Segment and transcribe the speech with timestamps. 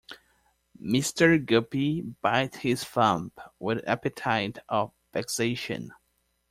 [0.81, 1.37] Mr.
[1.45, 5.93] Guppy bites his thumb with the appetite of vexation.